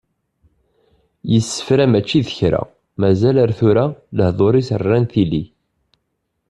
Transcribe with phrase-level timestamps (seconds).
[1.31, 2.61] Yessefra mačči d kra,
[2.99, 3.85] mazal ar tura,
[4.17, 5.43] lehdur-is rran tili.